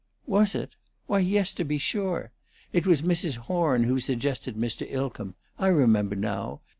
"Was 0.25 0.55
it? 0.55 0.71
Why, 1.05 1.19
yes, 1.19 1.53
to 1.53 1.63
be 1.63 1.77
sure. 1.77 2.31
It 2.73 2.87
was 2.87 3.03
Mrs. 3.03 3.35
Horn 3.35 3.83
who 3.83 3.99
suggested 3.99 4.55
Mr. 4.55 4.89
Ilcomb. 4.91 5.35
I 5.59 5.67
remember 5.67 6.15
now. 6.15 6.61